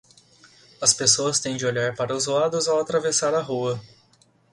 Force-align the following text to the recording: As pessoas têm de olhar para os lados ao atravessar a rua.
As 0.81 0.93
pessoas 0.95 1.39
têm 1.39 1.55
de 1.55 1.63
olhar 1.63 1.93
para 1.95 2.15
os 2.15 2.25
lados 2.25 2.67
ao 2.67 2.79
atravessar 2.79 3.35
a 3.35 3.39
rua. 3.39 3.79